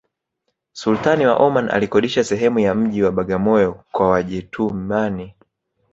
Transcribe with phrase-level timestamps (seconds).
[0.73, 5.33] sultani wa oman alikodisha sehemu ya mji wa bagamoyo kwa wajetumani